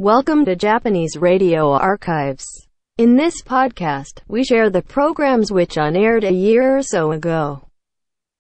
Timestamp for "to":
0.46-0.56